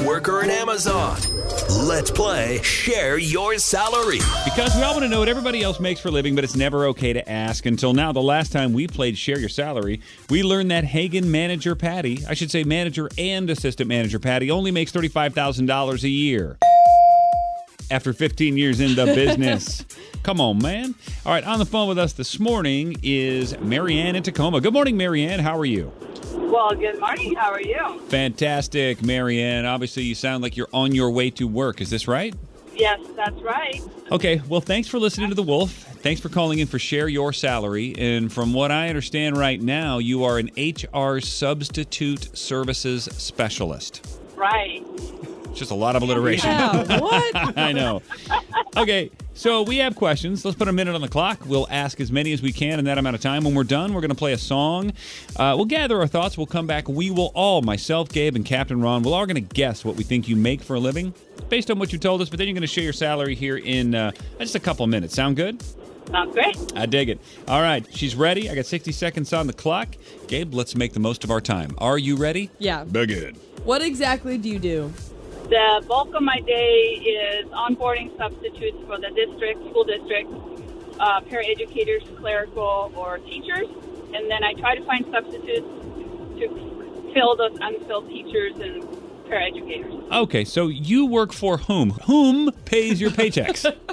worker 0.00 0.42
in 0.42 0.50
Amazon? 0.50 1.16
Let's 1.70 2.10
play 2.10 2.60
Share 2.62 3.18
Your 3.18 3.58
Salary. 3.58 4.18
Because 4.44 4.74
we 4.74 4.82
all 4.82 4.92
want 4.92 5.04
to 5.04 5.08
know 5.08 5.20
what 5.20 5.28
everybody 5.28 5.62
else 5.62 5.80
makes 5.80 6.00
for 6.00 6.08
a 6.08 6.10
living, 6.10 6.34
but 6.34 6.44
it's 6.44 6.56
never 6.56 6.86
okay 6.86 7.12
to 7.12 7.28
ask. 7.28 7.66
Until 7.66 7.92
now, 7.92 8.12
the 8.12 8.22
last 8.22 8.52
time 8.52 8.72
we 8.72 8.86
played 8.86 9.16
Share 9.16 9.38
Your 9.38 9.48
Salary, 9.48 10.00
we 10.28 10.42
learned 10.42 10.70
that 10.70 10.84
Haggen 10.84 11.24
manager 11.24 11.74
Patty, 11.74 12.24
I 12.28 12.34
should 12.34 12.50
say 12.50 12.64
manager 12.64 13.08
and 13.16 13.48
assistant 13.48 13.88
manager 13.88 14.18
Patty, 14.18 14.50
only 14.50 14.70
makes 14.70 14.92
$35,000 14.92 16.02
a 16.02 16.08
year. 16.08 16.58
After 17.90 18.12
15 18.12 18.56
years 18.56 18.80
in 18.80 18.94
the 18.94 19.04
business. 19.14 19.84
Come 20.22 20.40
on, 20.40 20.58
man. 20.58 20.94
All 21.24 21.32
right, 21.32 21.44
on 21.44 21.58
the 21.58 21.66
phone 21.66 21.88
with 21.88 21.98
us 21.98 22.12
this 22.12 22.40
morning 22.40 22.96
is 23.02 23.56
Marianne 23.60 24.16
in 24.16 24.22
Tacoma. 24.22 24.60
Good 24.60 24.72
morning, 24.72 24.96
Marianne. 24.96 25.40
How 25.40 25.56
are 25.56 25.64
you? 25.64 25.92
Well, 26.32 26.74
good 26.74 26.98
morning. 26.98 27.34
How 27.34 27.52
are 27.52 27.60
you? 27.60 28.00
Fantastic, 28.08 29.02
Marianne. 29.02 29.66
Obviously, 29.66 30.02
you 30.02 30.14
sound 30.14 30.42
like 30.42 30.56
you're 30.56 30.68
on 30.72 30.94
your 30.94 31.10
way 31.10 31.30
to 31.30 31.46
work. 31.46 31.80
Is 31.80 31.90
this 31.90 32.08
right? 32.08 32.34
Yes, 32.74 33.00
that's 33.14 33.40
right. 33.40 33.80
Okay, 34.10 34.42
well, 34.48 34.60
thanks 34.60 34.88
for 34.88 34.98
listening 34.98 35.28
to 35.30 35.34
The 35.34 35.42
Wolf. 35.42 35.70
Thanks 35.72 36.20
for 36.20 36.28
calling 36.28 36.58
in 36.58 36.66
for 36.66 36.78
Share 36.78 37.08
Your 37.08 37.32
Salary. 37.32 37.94
And 37.96 38.32
from 38.32 38.52
what 38.52 38.70
I 38.70 38.88
understand 38.88 39.36
right 39.36 39.60
now, 39.60 39.98
you 39.98 40.24
are 40.24 40.38
an 40.38 40.50
HR 40.56 41.20
substitute 41.20 42.36
services 42.36 43.04
specialist. 43.04 44.18
Right. 44.36 44.84
Just 45.56 45.70
a 45.70 45.74
lot 45.74 45.96
of 45.96 46.02
alliteration. 46.02 46.50
Yeah, 46.50 47.00
what? 47.00 47.34
I 47.58 47.72
know. 47.72 48.02
Okay, 48.76 49.10
so 49.32 49.62
we 49.62 49.78
have 49.78 49.96
questions. 49.96 50.44
Let's 50.44 50.56
put 50.56 50.68
a 50.68 50.72
minute 50.72 50.94
on 50.94 51.00
the 51.00 51.08
clock. 51.08 51.40
We'll 51.46 51.66
ask 51.70 51.98
as 51.98 52.12
many 52.12 52.32
as 52.34 52.42
we 52.42 52.52
can 52.52 52.78
in 52.78 52.84
that 52.84 52.98
amount 52.98 53.16
of 53.16 53.22
time. 53.22 53.42
When 53.42 53.54
we're 53.54 53.64
done, 53.64 53.94
we're 53.94 54.02
going 54.02 54.10
to 54.10 54.14
play 54.16 54.34
a 54.34 54.38
song. 54.38 54.92
Uh, 55.36 55.54
we'll 55.56 55.64
gather 55.64 55.98
our 55.98 56.06
thoughts. 56.06 56.36
We'll 56.36 56.46
come 56.46 56.66
back. 56.66 56.88
We 56.88 57.10
will 57.10 57.32
all, 57.34 57.62
myself, 57.62 58.10
Gabe, 58.10 58.36
and 58.36 58.44
Captain 58.44 58.82
Ron, 58.82 59.02
we're 59.02 59.14
all 59.14 59.24
going 59.24 59.36
to 59.36 59.54
guess 59.54 59.82
what 59.82 59.96
we 59.96 60.04
think 60.04 60.28
you 60.28 60.36
make 60.36 60.60
for 60.62 60.76
a 60.76 60.80
living 60.80 61.14
based 61.48 61.70
on 61.70 61.78
what 61.78 61.90
you 61.90 61.98
told 61.98 62.20
us. 62.20 62.28
But 62.28 62.38
then 62.38 62.48
you're 62.48 62.54
going 62.54 62.60
to 62.60 62.66
share 62.66 62.84
your 62.84 62.92
salary 62.92 63.34
here 63.34 63.56
in 63.56 63.94
uh, 63.94 64.12
just 64.38 64.56
a 64.56 64.60
couple 64.60 64.84
of 64.84 64.90
minutes. 64.90 65.14
Sound 65.14 65.36
good? 65.36 65.62
Sounds 66.10 66.34
great. 66.34 66.56
I 66.76 66.84
dig 66.86 67.08
it. 67.08 67.18
All 67.48 67.62
right, 67.62 67.84
she's 67.90 68.14
ready. 68.14 68.50
I 68.50 68.54
got 68.54 68.66
60 68.66 68.92
seconds 68.92 69.32
on 69.32 69.46
the 69.46 69.52
clock. 69.52 69.88
Gabe, 70.28 70.54
let's 70.54 70.76
make 70.76 70.92
the 70.92 71.00
most 71.00 71.24
of 71.24 71.30
our 71.30 71.40
time. 71.40 71.74
Are 71.78 71.98
you 71.98 72.16
ready? 72.16 72.50
Yeah. 72.58 72.84
Begin. 72.84 73.34
What 73.64 73.82
exactly 73.82 74.38
do 74.38 74.48
you 74.48 74.58
do? 74.58 74.92
The 75.48 75.84
bulk 75.86 76.12
of 76.14 76.22
my 76.22 76.40
day 76.40 77.00
is 77.04 77.46
onboarding 77.50 78.16
substitutes 78.16 78.78
for 78.86 78.98
the 78.98 79.10
district, 79.14 79.60
school 79.70 79.84
district, 79.84 80.32
uh, 80.98 81.20
paraeducators, 81.20 82.04
clerical, 82.18 82.92
or 82.96 83.18
teachers. 83.18 83.68
And 84.12 84.28
then 84.28 84.42
I 84.42 84.54
try 84.54 84.74
to 84.74 84.84
find 84.84 85.04
substitutes 85.10 85.66
to 86.38 87.10
fill 87.14 87.36
those 87.36 87.56
unfilled 87.60 88.08
teachers 88.08 88.56
and 88.56 88.82
paraeducators. 89.28 90.10
Okay, 90.10 90.44
so 90.44 90.66
you 90.66 91.06
work 91.06 91.32
for 91.32 91.58
whom? 91.58 91.90
Whom 92.06 92.50
pays 92.64 93.00
your 93.00 93.10
paychecks? 93.10 93.62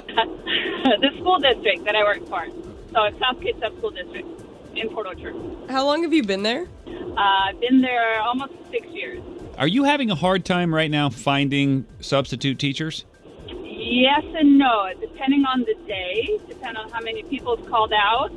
the 0.84 1.10
school 1.18 1.38
district 1.38 1.84
that 1.84 1.94
I 1.94 2.02
work 2.02 2.26
for. 2.28 2.46
So 2.92 3.04
it's 3.04 3.18
South 3.18 3.40
Kitsap 3.40 3.78
School 3.78 3.90
District 3.90 4.28
in 4.76 4.88
Port 4.90 5.06
Orchard. 5.06 5.34
How 5.70 5.84
long 5.84 6.02
have 6.02 6.12
you 6.12 6.22
been 6.22 6.42
there? 6.42 6.66
Uh, 6.86 7.20
I've 7.20 7.60
been 7.60 7.80
there 7.80 8.20
almost 8.20 8.52
six 8.70 8.86
years. 8.88 9.22
Are 9.56 9.68
you 9.68 9.84
having 9.84 10.10
a 10.10 10.16
hard 10.16 10.44
time 10.44 10.74
right 10.74 10.90
now 10.90 11.10
finding 11.10 11.86
substitute 12.00 12.58
teachers? 12.58 13.04
Yes 13.46 14.24
and 14.36 14.58
no, 14.58 14.90
depending 15.00 15.44
on 15.44 15.60
the 15.60 15.74
day, 15.86 16.40
depending 16.48 16.76
on 16.82 16.90
how 16.90 17.00
many 17.00 17.22
people's 17.22 17.64
called 17.68 17.92
out, 17.92 18.32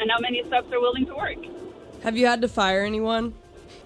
and 0.00 0.10
how 0.10 0.18
many 0.18 0.42
subs 0.48 0.72
are 0.72 0.80
willing 0.80 1.06
to 1.06 1.14
work. 1.14 1.36
Have 2.02 2.16
you 2.16 2.26
had 2.26 2.40
to 2.40 2.48
fire 2.48 2.84
anyone? 2.84 3.34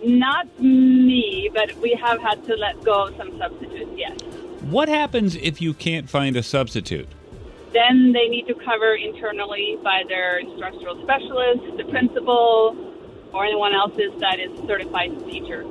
Not 0.03 0.47
me, 0.61 1.50
but 1.53 1.75
we 1.77 1.99
have 2.03 2.21
had 2.22 2.43
to 2.47 2.55
let 2.55 2.82
go 2.82 3.09
of 3.09 3.16
some 3.16 3.37
substitutes, 3.37 3.91
yes. 3.94 4.19
What 4.62 4.88
happens 4.88 5.37
if 5.37 5.61
you 5.61 5.75
can't 5.75 6.09
find 6.09 6.37
a 6.37 6.43
substitute? 6.43 7.09
Then 7.75 8.12
they 8.12 8.28
need 8.28 8.47
to 8.47 8.55
cover 8.55 8.94
internally 8.94 9.78
by 9.82 10.05
their 10.09 10.38
instructional 10.38 11.03
specialist, 11.03 11.77
the 11.77 11.84
principal, 11.84 12.77
or 13.32 13.44
anyone 13.44 13.75
else 13.75 13.93
is 13.98 14.12
that 14.20 14.38
is 14.41 14.50
certified 14.66 15.10
teacher. 15.26 15.62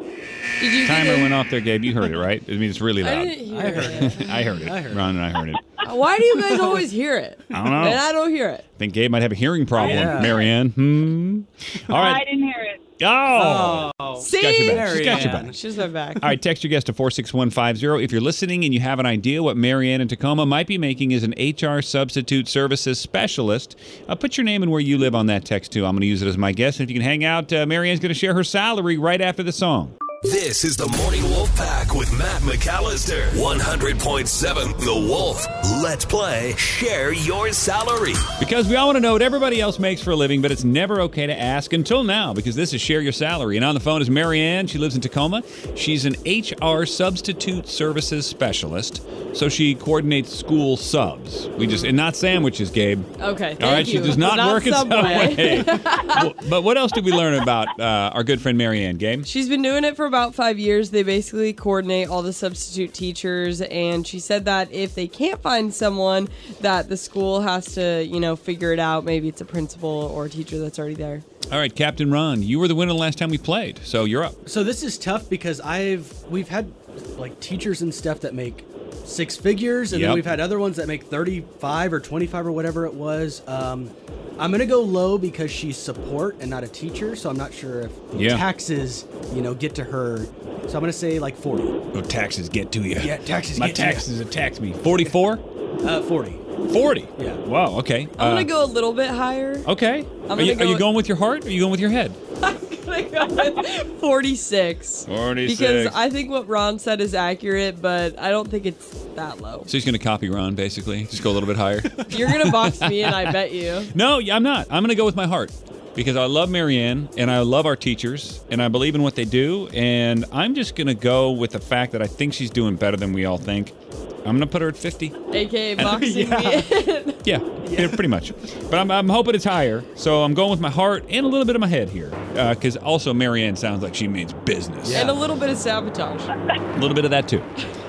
Did 0.60 0.74
you 0.74 0.88
Timer 0.88 1.16
went 1.22 1.34
off 1.34 1.50
there, 1.50 1.62
Gabe. 1.62 1.84
You 1.84 1.94
heard 1.94 2.12
it, 2.12 2.18
right? 2.18 2.44
I 2.48 2.52
mean, 2.52 2.70
it's 2.70 2.82
really 2.82 3.04
I 3.04 3.14
loud. 3.16 3.24
didn't 3.26 3.46
hear 3.46 3.60
I 3.60 3.72
heard 3.72 3.84
it. 4.22 4.30
I 4.30 4.44
heard 4.44 4.62
it. 4.92 4.96
Ron 4.96 5.16
and 5.18 5.26
I 5.26 5.30
heard 5.30 5.50
it. 5.50 5.56
Why 5.90 6.18
do 6.18 6.26
you 6.26 6.40
guys 6.42 6.60
always 6.60 6.92
hear 6.92 7.18
it? 7.18 7.40
I 7.50 7.64
don't 7.64 7.72
know. 7.72 7.84
And 7.84 8.00
I 8.00 8.12
don't 8.12 8.30
hear 8.30 8.50
it. 8.50 8.66
I 8.76 8.78
think 8.78 8.94
Gabe 8.94 9.12
might 9.12 9.22
have 9.24 9.32
a 9.32 9.36
hearing 9.36 9.66
problem. 9.66 9.98
Yeah. 9.98 10.22
Marianne. 10.22 10.70
Hmm. 10.70 11.42
All 11.90 11.98
I 11.98 12.24
didn't 12.24 12.44
hear 12.44 12.62
it. 12.62 12.82
Oh. 13.04 13.92
Oh, 14.00 14.20
See? 14.20 14.42
Got 14.42 14.60
your 14.60 14.76
back. 14.76 14.90
She's 14.96 15.06
got 15.06 15.24
your 15.24 15.34
back. 15.34 15.54
She's 15.54 15.76
back. 15.76 16.16
All 16.22 16.30
right, 16.30 16.42
text 16.42 16.64
your 16.64 16.70
guest 16.70 16.88
to 16.88 16.94
46150. 16.94 18.04
If 18.04 18.12
you're 18.12 18.22
listening 18.22 18.64
and 18.64 18.74
you 18.74 18.80
have 18.80 19.00
an 19.00 19.06
idea 19.06 19.42
what 19.42 19.58
Marianne 19.58 20.02
in 20.02 20.08
Tacoma 20.08 20.46
might 20.46 20.68
be 20.68 20.78
making 20.78 21.14
as 21.14 21.24
an 21.24 21.34
HR 21.38 21.82
substitute 21.82 22.48
services 22.48 23.00
specialist, 23.00 23.78
uh, 24.08 24.16
put 24.16 24.38
your 24.38 24.44
name 24.46 24.64
and 24.64 24.72
where 24.72 24.82
you 24.82 24.98
live 24.98 25.16
on 25.16 25.28
that 25.28 25.46
text 25.46 25.72
too. 25.72 25.86
I'm 25.86 25.94
going 25.94 26.02
to 26.02 26.08
use 26.08 26.22
it 26.22 26.28
as 26.28 26.38
my 26.38 26.52
guess. 26.52 26.80
And 26.80 26.84
if 26.84 26.94
you 26.94 27.00
can 27.00 27.04
hang 27.08 27.24
out, 27.24 27.52
uh, 27.54 27.66
Marianne's 27.66 28.00
going 28.00 28.10
to 28.14 28.20
share 28.20 28.34
her 28.34 28.44
salary 28.44 28.98
right 28.98 29.22
after 29.22 29.44
the 29.44 29.52
song. 29.52 29.96
This 30.26 30.64
is 30.64 30.78
the 30.78 30.88
Morning 31.00 31.24
Wolf 31.24 31.56
Pack 31.56 31.96
with 31.96 32.16
Matt 32.16 32.44
McAllister. 32.44 33.28
100.7 33.30 34.78
The 34.80 34.94
Wolf. 34.94 35.48
Let's 35.82 36.06
play 36.06 36.54
Share 36.58 37.12
Your 37.12 37.52
Salary. 37.52 38.14
Because 38.40 38.68
we 38.68 38.76
all 38.76 38.86
want 38.86 38.98
to 38.98 39.00
know 39.00 39.14
what 39.14 39.24
everybody 39.24 39.60
else 39.60 39.80
makes 39.80 40.00
for 40.00 40.12
a 40.12 40.16
living, 40.16 40.40
but 40.40 40.52
it's 40.52 40.64
never 40.64 41.02
okay 41.02 41.26
to 41.26 41.36
ask 41.36 41.74
until 41.74 42.04
now 42.04 42.36
because 42.36 42.54
this 42.54 42.72
is 42.72 42.80
Share 42.80 43.02
Your 43.02 43.14
Salary. 43.14 43.56
And 43.56 43.66
on 43.66 43.74
the 43.74 43.80
phone 43.80 44.00
is 44.00 44.12
Marianne. 44.12 44.68
She 44.68 44.78
lives 44.78 44.94
in 44.94 45.02
Tacoma. 45.02 45.42
She's 45.76 46.06
an 46.06 46.14
HR 46.24 46.86
substitute 46.86 47.68
services 47.68 48.28
specialist. 48.28 49.02
So 49.34 49.50
she 49.50 49.74
coordinates 49.74 50.38
school 50.38 50.78
subs. 50.78 51.48
We 51.58 51.66
just, 51.66 51.84
and 51.84 51.98
not 51.98 52.16
sandwiches, 52.16 52.70
Gabe. 52.70 53.04
Okay. 53.20 53.56
Thank 53.56 53.64
All 53.64 53.72
right, 53.72 53.88
you. 53.88 53.94
she 53.94 54.06
does 54.06 54.18
not, 54.20 54.38
work 54.38 54.68
at 54.68 54.74
Subway. 54.74 55.64
Subway. 55.64 55.82
Well, 56.12 56.34
but 56.50 56.62
what 56.64 56.78
else 56.78 56.92
did 56.92 57.06
we 57.06 57.12
learn 57.14 57.42
about 57.42 57.80
uh, 57.80 58.12
our 58.14 58.24
good 58.24 58.42
friend 58.42 58.58
Marianne, 58.58 58.98
Gabe? 58.98 59.26
She's 59.26 59.48
been 59.48 59.62
doing 59.62 59.86
it 59.86 59.96
for 59.96 60.11
about 60.12 60.36
five 60.36 60.60
years. 60.60 60.90
They 60.90 61.04
basically 61.04 61.54
coordinate 61.54 62.10
all 62.10 62.22
the 62.22 62.34
substitute 62.34 62.94
teachers, 62.94 63.62
and 63.62 64.06
she 64.06 64.20
said 64.20 64.44
that 64.44 64.70
if 64.74 64.94
they 64.94 65.08
can't 65.08 65.42
find 65.42 65.74
someone, 65.74 66.28
that 66.60 66.90
the 66.90 66.98
school 66.98 67.40
has 67.40 67.74
to, 67.76 68.04
you 68.04 68.20
know, 68.20 68.36
figure 68.36 68.74
it 68.74 68.80
out. 68.80 69.06
Maybe 69.06 69.30
it's 69.30 69.40
a 69.40 69.46
principal 69.46 69.90
or 70.14 70.26
a 70.26 70.30
teacher 70.30 70.60
that's 70.60 70.78
already 70.78 70.96
there. 70.96 71.22
All 71.50 71.60
right, 71.60 71.74
Captain 71.74 72.12
Ron, 72.12 72.44
you 72.44 72.60
were 72.60 72.68
the 72.68 72.76
winner 72.76 72.92
the 72.92 73.00
last 73.00 73.18
time 73.18 73.30
we 73.30 73.38
played, 73.38 73.80
so 73.86 74.04
you're 74.04 74.24
up. 74.26 74.50
So 74.50 74.66
this 74.66 74.84
is 74.84 74.98
tough 74.98 75.30
because 75.30 75.62
I've 75.62 76.12
we've 76.30 76.50
had 76.50 76.72
like 77.18 77.40
teachers 77.40 77.82
and 77.82 77.94
stuff 77.94 78.20
that 78.22 78.34
make 78.34 78.66
six 79.06 79.38
figures, 79.38 79.94
and 79.94 80.02
Yep. 80.02 80.08
then 80.10 80.16
we've 80.16 80.26
had 80.26 80.42
other 80.42 80.60
ones 80.60 80.76
that 80.76 80.88
make 80.88 81.04
thirty-five 81.04 81.94
or 81.94 82.02
twenty-five 82.02 82.46
or 82.46 82.52
whatever 82.52 82.86
it 82.86 82.94
was. 82.94 83.42
Um, 83.48 83.90
I'm 84.40 84.52
gonna 84.52 84.66
go 84.66 84.82
low 84.82 85.18
because 85.18 85.52
she's 85.52 85.78
support 85.78 86.38
and 86.40 86.50
not 86.50 86.64
a 86.64 86.68
teacher, 86.68 87.16
so 87.16 87.30
I'm 87.30 87.38
not 87.38 87.54
sure 87.54 87.82
if 87.82 87.92
Yeah. 88.18 88.38
taxes, 88.38 89.06
you 89.36 89.42
know, 89.42 89.54
get 89.54 89.76
to 89.76 89.84
her. 89.84 90.26
So 90.68 90.78
I'm 90.78 90.82
gonna 90.82 90.94
say 90.94 91.20
like 91.20 91.38
forty. 91.38 91.64
Oh, 91.64 92.02
taxes 92.02 92.50
get 92.50 92.72
to 92.74 92.82
you. 92.82 93.00
Yeah, 93.04 93.18
taxes 93.18 93.60
My 93.60 93.68
get 93.68 93.76
to 93.78 93.82
ya. 93.84 93.88
taxes 93.92 94.20
attack 94.20 94.60
me. 94.60 94.74
44? 94.74 95.40
Uh, 95.86 96.02
forty. 96.04 96.36
40? 96.74 97.08
Yeah. 97.20 97.36
Wow, 97.46 97.78
okay. 97.80 98.08
I'm 98.18 98.28
Uh, 98.28 98.30
gonna 98.32 98.44
go 98.46 98.64
a 98.64 98.66
little 98.66 98.94
bit 98.94 99.10
higher. 99.10 99.62
Okay. 99.68 100.06
I'm 100.30 100.40
are, 100.40 100.42
you, 100.42 100.56
gonna 100.56 100.70
are 100.70 100.74
you 100.74 100.78
going 100.80 100.96
with 100.96 101.08
your 101.08 101.18
heart 101.18 101.44
or 101.46 101.48
are 101.48 101.52
you 101.52 101.60
going 101.60 101.72
with 101.72 101.80
your 101.80 101.90
head? 101.90 102.12
I'm 102.44 102.58
gonna 102.86 103.04
go 103.04 103.26
with 103.54 104.00
46. 104.00 105.06
46. 105.06 105.60
Because 105.60 105.88
I 105.96 106.10
think 106.10 106.30
what 106.30 106.48
Ron 106.48 106.80
said 106.80 107.02
is 107.02 107.14
accurate, 107.16 107.82
but 107.82 108.18
I 108.20 108.30
don't 108.32 108.50
think 108.50 108.66
it's 108.66 109.01
that 109.16 109.42
low. 109.42 109.64
So 109.66 109.72
he's 109.78 109.86
going 109.86 109.94
to 109.94 110.00
copy 110.00 110.30
Ron, 110.30 110.56
basically. 110.56 111.04
Just 111.06 111.24
go 111.24 111.32
a 111.32 111.34
little 111.34 111.48
bit 111.48 111.58
higher. 111.58 111.82
You're 112.10 112.30
gonna 112.30 112.52
box 112.52 112.80
me 112.82 113.04
in, 113.04 113.14
I 113.14 113.32
bet 113.32 113.52
you. 113.52 113.86
no, 113.96 114.20
I'm 114.20 114.44
not. 114.44 114.68
I'm 114.70 114.82
going 114.84 114.90
to 114.90 114.96
go 114.96 115.06
with 115.06 115.16
my 115.16 115.28
heart. 115.28 115.52
because 115.96 116.16
I 116.16 116.26
love 116.26 116.50
Marianne 116.50 117.10
and 117.18 117.30
I 117.30 117.40
love 117.40 117.66
our 117.66 117.76
teachers 117.76 118.42
and 118.50 118.62
I 118.64 118.70
believe 118.70 118.96
in 118.96 119.04
what 119.04 119.16
they 119.16 119.26
do. 119.26 119.68
And 119.74 120.24
I'm 120.32 120.56
just 120.56 120.76
going 120.76 120.88
to 120.88 120.94
go 120.94 121.32
with 121.32 121.52
the 121.52 121.60
fact 121.60 121.92
that 121.92 122.02
I 122.02 122.08
think 122.08 122.34
she's 122.34 122.50
doing 122.50 122.76
better 122.78 122.96
than 122.98 123.12
we 123.14 123.26
all 123.26 123.38
think. 123.38 123.74
I'm 124.20 124.38
going 124.38 124.42
to 124.42 124.48
put 124.48 124.62
her 124.62 124.68
at 124.70 124.78
50. 124.78 125.14
AKA 125.34 125.76
boxing 125.84 126.28
Yeah. 126.30 126.38
me. 126.40 127.16
Yeah, 127.24 127.38
yeah, 127.68 127.88
pretty 127.88 128.08
much. 128.08 128.34
But 128.72 128.80
I'm, 128.80 128.90
I'm 128.90 129.08
hoping 129.10 129.36
it's 129.36 129.44
higher. 129.46 129.84
So 129.96 130.24
I'm 130.24 130.34
going 130.34 130.50
with 130.50 130.60
my 130.60 130.72
heart 130.72 131.06
and 131.10 131.24
a 131.24 131.30
little 131.30 131.46
bit 131.46 131.56
of 131.56 131.60
my 131.60 131.68
head 131.68 131.88
here. 131.90 132.10
Uh, 132.36 132.54
because 132.56 132.78
also, 132.78 133.14
Marianne 133.14 133.56
sounds 133.56 133.84
like 133.84 133.94
she 133.94 134.08
means 134.08 134.34
business. 134.34 134.90
Yeah. 134.92 135.02
and 135.02 135.10
a 135.10 135.14
little 135.14 135.36
bit 135.36 135.50
of 135.52 135.58
sabotage. 135.58 136.22
A 136.28 136.80
little 136.80 136.96
bit 136.96 137.06
of 137.06 137.12
that 137.12 137.28
too. 137.28 137.44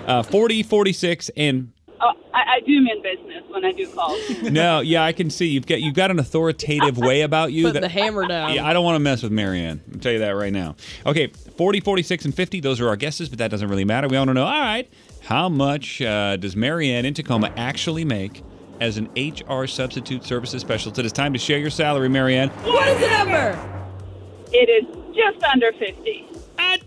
Uh, 0.07 0.23
40, 0.23 0.63
46, 0.63 1.31
and 1.37 1.73
Oh, 2.05 2.15
I, 2.35 2.57
I 2.57 2.61
do 2.67 2.81
mean 2.81 3.01
business 3.01 3.45
when 3.49 3.65
I 3.65 3.71
do 3.71 3.87
calls. 3.89 4.19
no, 4.43 4.81
yeah, 4.81 5.05
I 5.05 5.13
can 5.13 5.31
see 5.31 5.47
you've 5.47 5.67
got 5.69 5.81
you've 5.81 5.95
got 5.95 6.11
an 6.11 6.19
authoritative 6.19 6.99
way 6.99 7.21
about 7.23 7.53
you. 7.53 7.67
Put 7.67 7.75
that, 7.75 7.83
the 7.83 7.89
hammer 7.89 8.27
down. 8.27 8.55
yeah, 8.55 8.67
I 8.67 8.73
don't 8.73 8.85
want 8.85 8.97
to 8.97 8.99
mess 9.01 9.23
with 9.23 9.31
Marianne. 9.31 9.81
I'll 9.93 10.01
tell 10.01 10.11
you 10.13 10.19
that 10.19 10.31
right 10.31 10.53
now. 10.53 10.75
Okay, 11.07 11.29
40, 11.29 11.79
46, 11.79 12.25
and 12.25 12.35
50, 12.35 12.59
those 12.59 12.81
are 12.81 12.89
our 12.89 12.97
guesses, 12.97 13.29
but 13.29 13.39
that 13.39 13.53
doesn't 13.53 13.69
really 13.69 13.85
matter. 13.85 14.09
We 14.09 14.17
want 14.17 14.29
to 14.29 14.35
know, 14.35 14.45
all 14.45 14.51
right, 14.51 14.91
how 15.23 15.49
much 15.49 16.03
uh, 16.03 16.37
does 16.39 16.57
Marianne 16.57 17.05
in 17.05 17.15
Tacoma 17.15 17.53
actually 17.57 18.05
make 18.05 18.43
as 18.81 18.97
an 18.99 19.09
HR 19.17 19.69
substitute 19.69 20.25
services 20.25 20.61
specialist? 20.61 20.99
It 20.99 21.07
is 21.07 21.13
time 21.13 21.33
to 21.35 21.39
share 21.39 21.59
your 21.59 21.71
salary, 21.71 22.09
Marianne. 22.09 22.49
What 22.49 22.89
is 22.89 22.99
the 23.01 23.09
number? 23.11 23.69
it 24.53 24.69
is 24.69 25.15
just 25.15 25.43
under 25.45 25.71
50. 25.73 26.27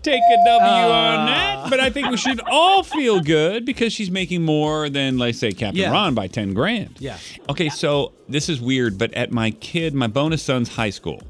Take 0.06 0.22
a 0.22 0.36
W 0.44 0.70
on 0.70 1.18
ah. 1.18 1.26
that, 1.26 1.68
but 1.68 1.80
I 1.80 1.90
think 1.90 2.08
we 2.10 2.16
should 2.16 2.40
all 2.48 2.84
feel 2.84 3.18
good 3.20 3.64
because 3.64 3.92
she's 3.92 4.08
making 4.08 4.42
more 4.42 4.88
than, 4.88 5.18
let's 5.18 5.40
say, 5.40 5.50
Captain 5.50 5.82
Yeah. 5.82 5.90
Ron 5.90 6.14
by 6.14 6.28
10 6.28 6.54
grand. 6.54 6.94
Yeah. 7.00 7.18
Okay, 7.48 7.68
so 7.68 8.12
this 8.28 8.48
is 8.48 8.60
weird, 8.60 8.98
but 8.98 9.12
at 9.14 9.32
my 9.32 9.50
kid, 9.50 9.94
my 9.94 10.06
bonus 10.06 10.44
son's 10.44 10.68
high 10.68 10.90
school, 10.90 11.24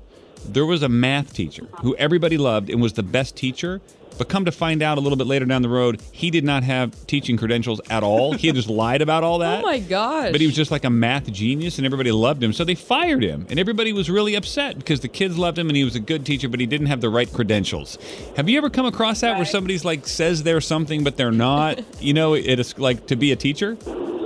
there 0.52 0.66
was 0.66 0.82
a 0.82 0.88
math 0.88 1.32
teacher 1.32 1.66
who 1.82 1.94
everybody 1.96 2.38
loved 2.38 2.70
and 2.70 2.80
was 2.80 2.94
the 2.94 3.02
best 3.02 3.36
teacher. 3.36 3.80
But 4.18 4.30
come 4.30 4.46
to 4.46 4.52
find 4.52 4.82
out 4.82 4.96
a 4.96 5.00
little 5.02 5.18
bit 5.18 5.26
later 5.26 5.44
down 5.44 5.60
the 5.60 5.68
road, 5.68 6.00
he 6.10 6.30
did 6.30 6.42
not 6.42 6.62
have 6.62 7.06
teaching 7.06 7.36
credentials 7.36 7.80
at 7.90 8.02
all. 8.02 8.32
He 8.32 8.46
had 8.46 8.56
just 8.56 8.68
lied 8.70 9.02
about 9.02 9.24
all 9.24 9.36
oh 9.36 9.38
that. 9.40 9.62
Oh 9.62 9.66
my 9.66 9.78
gosh. 9.78 10.32
But 10.32 10.40
he 10.40 10.46
was 10.46 10.56
just 10.56 10.70
like 10.70 10.84
a 10.84 10.90
math 10.90 11.30
genius 11.30 11.76
and 11.78 11.84
everybody 11.84 12.10
loved 12.12 12.42
him. 12.42 12.54
So 12.54 12.64
they 12.64 12.74
fired 12.74 13.22
him. 13.22 13.46
And 13.50 13.58
everybody 13.58 13.92
was 13.92 14.08
really 14.08 14.34
upset 14.34 14.78
because 14.78 15.00
the 15.00 15.08
kids 15.08 15.36
loved 15.36 15.58
him 15.58 15.68
and 15.68 15.76
he 15.76 15.84
was 15.84 15.96
a 15.96 16.00
good 16.00 16.24
teacher, 16.24 16.48
but 16.48 16.60
he 16.60 16.66
didn't 16.66 16.86
have 16.86 17.02
the 17.02 17.10
right 17.10 17.30
credentials. 17.30 17.98
Have 18.36 18.48
you 18.48 18.56
ever 18.56 18.70
come 18.70 18.86
across 18.86 19.20
that 19.20 19.36
where 19.36 19.44
somebody's 19.44 19.84
like 19.84 20.06
says 20.06 20.42
they're 20.42 20.62
something, 20.62 21.04
but 21.04 21.16
they're 21.18 21.30
not? 21.30 21.80
you 22.00 22.14
know, 22.14 22.34
it 22.34 22.58
is 22.58 22.78
like 22.78 23.06
to 23.08 23.16
be 23.16 23.32
a 23.32 23.36
teacher? 23.36 23.76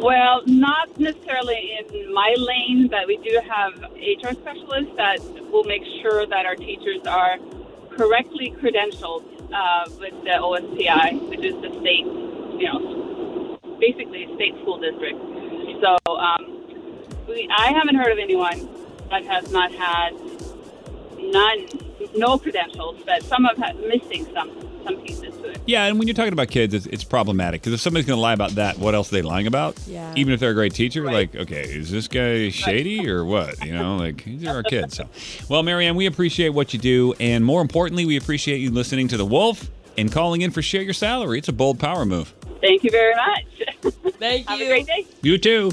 Well, 0.00 0.42
not 0.46 0.98
necessarily 0.98 1.78
in 1.92 2.14
my 2.14 2.34
lane, 2.38 2.88
but 2.88 3.06
we 3.06 3.18
do 3.18 3.38
have 3.46 3.74
HR 4.00 4.32
specialists 4.32 4.92
that 4.96 5.20
will 5.52 5.64
make 5.64 5.82
sure 6.00 6.26
that 6.26 6.46
our 6.46 6.56
teachers 6.56 7.06
are 7.06 7.36
correctly 7.98 8.54
credentialed 8.62 9.24
uh, 9.52 9.84
with 9.98 10.14
the 10.24 10.40
OSPI, 10.40 11.28
which 11.28 11.44
is 11.44 11.52
the 11.60 11.68
state, 11.80 12.06
you 12.56 12.64
know, 12.64 13.58
basically 13.78 14.26
state 14.36 14.54
school 14.62 14.80
district. 14.80 15.20
So 15.82 15.98
um, 16.16 16.64
we, 17.28 17.46
I 17.54 17.70
haven't 17.72 17.96
heard 17.96 18.12
of 18.12 18.18
anyone 18.18 18.68
that 19.10 19.24
has 19.26 19.52
not 19.52 19.70
had 19.70 20.12
none, 21.18 21.66
no 22.16 22.38
credentials, 22.38 23.00
but 23.06 23.22
some 23.22 23.44
have 23.44 23.56
had 23.56 23.78
missing 23.80 24.26
some 24.34 24.50
some 24.84 24.96
pieces 25.02 25.34
to 25.36 25.50
it. 25.50 25.60
Yeah, 25.66 25.84
and 25.86 25.98
when 25.98 26.08
you're 26.08 26.14
talking 26.14 26.32
about 26.32 26.48
kids, 26.48 26.72
it's, 26.72 26.86
it's 26.86 27.04
problematic 27.04 27.60
because 27.60 27.74
if 27.74 27.80
somebody's 27.80 28.06
going 28.06 28.16
to 28.16 28.20
lie 28.20 28.32
about 28.32 28.52
that, 28.52 28.78
what 28.78 28.94
else 28.94 29.12
are 29.12 29.16
they 29.16 29.22
lying 29.22 29.46
about? 29.46 29.78
Yeah. 29.86 30.10
Even 30.16 30.32
if 30.32 30.40
they're 30.40 30.50
a 30.52 30.54
great 30.54 30.72
teacher, 30.74 31.02
Right. 31.02 31.32
like, 31.32 31.36
okay, 31.42 31.62
is 31.64 31.90
this 31.90 32.08
guy 32.08 32.48
shady 32.48 33.08
or 33.08 33.24
what? 33.26 33.62
You 33.64 33.74
know, 33.74 33.96
like 33.96 34.24
these 34.24 34.44
are 34.46 34.56
our 34.56 34.62
kids. 34.64 34.96
So, 34.96 35.06
well, 35.50 35.62
Marianne, 35.62 35.96
we 35.96 36.06
appreciate 36.06 36.48
what 36.50 36.72
you 36.72 36.78
do, 36.80 37.14
and 37.20 37.44
more 37.44 37.60
importantly, 37.60 38.06
we 38.06 38.16
appreciate 38.16 38.58
you 38.58 38.70
listening 38.70 39.06
to 39.08 39.16
the 39.18 39.26
Wolf 39.26 39.70
and 39.98 40.10
calling 40.10 40.40
in 40.40 40.50
for 40.50 40.62
share 40.62 40.82
your 40.82 40.94
salary. 40.94 41.38
It's 41.38 41.48
a 41.48 41.52
bold 41.52 41.78
power 41.78 42.06
move. 42.06 42.34
Thank 42.62 42.82
you 42.84 42.90
very 42.90 43.14
much. 43.14 43.44
Thank 44.18 44.48
you. 44.48 44.50
Have 44.50 44.60
you. 44.60 44.64
a 44.66 44.68
great 44.68 44.86
day. 44.86 45.06
You 45.22 45.36
too. 45.38 45.72